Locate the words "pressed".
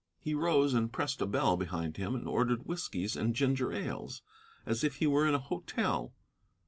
0.91-1.21